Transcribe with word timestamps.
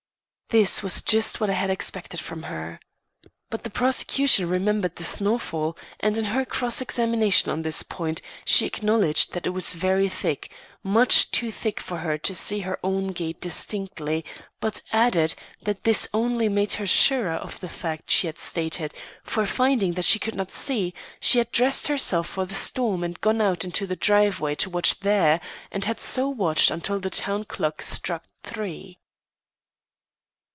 This 0.51 0.83
was 0.83 1.01
just 1.01 1.39
what 1.39 1.49
I 1.49 1.53
had 1.53 1.69
expected 1.69 2.19
from 2.19 2.43
her. 2.43 2.81
But 3.49 3.63
the 3.63 3.69
prosecution 3.69 4.49
remembered 4.49 4.97
the 4.97 5.03
snowfall, 5.05 5.77
and 6.01 6.17
in 6.17 6.25
her 6.25 6.43
cross 6.43 6.81
examination 6.81 7.49
on 7.49 7.61
this 7.61 7.83
point, 7.83 8.21
she 8.43 8.65
acknowledged 8.65 9.31
that 9.31 9.47
it 9.47 9.51
was 9.51 9.73
very 9.73 10.09
thick, 10.09 10.51
much 10.83 11.31
too 11.31 11.51
thick 11.53 11.79
for 11.79 11.99
her 11.99 12.17
to 12.17 12.35
see 12.35 12.59
her 12.59 12.77
own 12.83 13.13
gate 13.13 13.39
distinctly; 13.39 14.25
but 14.59 14.81
added, 14.91 15.35
that 15.61 15.85
this 15.85 16.05
only 16.13 16.49
made 16.49 16.73
her 16.73 16.85
surer 16.85 17.35
of 17.35 17.61
the 17.61 17.69
fact 17.69 18.11
she 18.11 18.27
had 18.27 18.37
stated; 18.37 18.93
for 19.23 19.45
finding 19.45 19.93
that 19.93 20.03
she 20.03 20.19
could 20.19 20.35
not 20.35 20.51
see, 20.51 20.93
she 21.21 21.37
had 21.37 21.49
dressed 21.53 21.87
herself 21.87 22.27
for 22.27 22.43
the 22.45 22.53
storm 22.53 23.05
and 23.05 23.21
gone 23.21 23.39
out 23.39 23.63
into 23.63 23.87
the 23.87 23.95
driveway 23.95 24.53
to 24.55 24.69
watch 24.69 24.99
there, 24.99 25.39
and 25.71 25.85
had 25.85 26.01
so 26.01 26.27
watched 26.27 26.69
until 26.69 26.99
the 26.99 27.09
town 27.09 27.45
clock 27.45 27.81
struck 27.81 28.25
three. 28.43 28.97